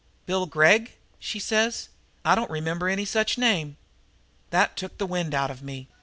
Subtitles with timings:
[0.25, 1.89] "'Bill Gregg?' she says.
[2.25, 3.77] 'I don't remember any such name!'
[4.49, 5.89] "That took the wind out of me.